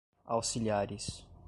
auxiliares 0.25 1.23